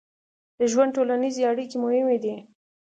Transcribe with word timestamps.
د 0.59 0.61
ژوند 0.71 0.91
ټولنیزې 0.95 1.41
اړیکې 1.51 1.77
مهمې 1.83 2.17
دي. 2.23 2.35